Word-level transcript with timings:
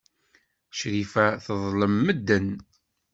Crifa 0.77 1.25
teḍlem 1.45 1.95
medden. 2.05 2.47